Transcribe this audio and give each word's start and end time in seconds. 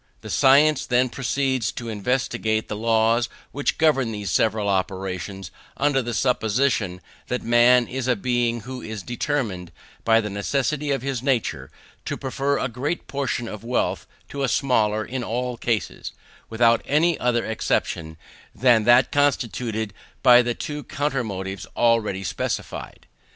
The 0.21 0.31
science 0.31 0.87
then 0.87 1.09
proceeds 1.09 1.71
to 1.73 1.87
investigate 1.87 2.67
the 2.67 2.75
laws 2.75 3.29
which 3.51 3.77
govern 3.77 4.11
these 4.11 4.31
several 4.31 4.67
operations, 4.67 5.51
under 5.77 6.01
the 6.01 6.15
supposition 6.15 7.01
that 7.27 7.43
man 7.43 7.87
is 7.87 8.07
a 8.07 8.15
being 8.15 8.61
who 8.61 8.81
is 8.81 9.03
determined, 9.03 9.71
by 10.03 10.19
the 10.19 10.31
necessity 10.31 10.89
of 10.89 11.03
his 11.03 11.21
nature, 11.21 11.69
to 12.05 12.17
prefer 12.17 12.57
a 12.57 12.67
greater 12.67 13.03
portion 13.03 13.47
of 13.47 13.63
wealth 13.63 14.07
to 14.29 14.41
a 14.41 14.47
smaller 14.47 15.05
in 15.05 15.23
all 15.23 15.55
cases, 15.55 16.13
without 16.49 16.81
any 16.85 17.15
other 17.19 17.45
exception 17.45 18.17
than 18.55 18.85
that 18.85 19.11
constituted 19.11 19.93
by 20.23 20.41
the 20.41 20.55
two 20.55 20.83
counter 20.83 21.23
motives 21.23 21.67
already 21.77 22.23
specified. 22.23 23.05